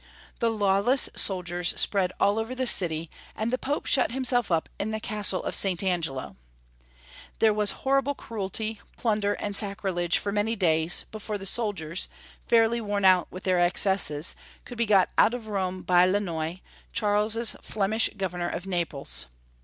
The 0.39 0.49
lawless 0.49 1.09
soldiers 1.15 1.79
spread 1.79 2.11
all 2.19 2.39
over 2.39 2.55
the 2.55 2.65
city, 2.65 3.07
and 3.35 3.53
the 3.53 3.59
Pope 3.59 3.85
shut 3.85 4.09
himself 4.13 4.51
up 4.51 4.67
in 4.79 4.89
the 4.89 4.99
Castle 4.99 5.43
of 5.43 5.53
St. 5.53 5.83
Angelo. 5.83 6.37
There 7.37 7.53
was 7.53 7.73
horrible 7.83 8.15
cruelty, 8.15 8.81
plunder, 8.97 9.33
and 9.33 9.55
sacrilege 9.55 10.17
for 10.17 10.31
many 10.31 10.55
days, 10.55 11.05
before 11.11 11.37
the 11.37 11.45
soldiers, 11.45 12.09
fairly 12.47 12.81
worn 12.81 13.05
out 13.05 13.27
with 13.31 13.43
their 13.43 13.59
excesses, 13.59 14.35
could 14.65 14.79
be 14.79 14.87
got 14.87 15.11
out 15.19 15.35
of 15.35 15.47
Rome 15.49 15.83
by 15.83 16.07
Lannoy, 16.07 16.61
Charles's 16.91 17.55
Flemish 17.61 18.09
governor 18.17 18.49
of 18.49 18.65
Naples. 18.65 19.27